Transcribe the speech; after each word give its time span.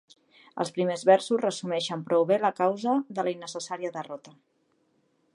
Els 0.63 0.69
primers 0.77 1.01
versos 1.09 1.41
resumeixen 1.43 2.01
prou 2.07 2.25
bé 2.31 2.39
la 2.45 2.51
causa 2.61 2.95
de 3.19 3.25
la 3.27 3.33
innecessària 3.35 3.93
derrota. 3.99 4.33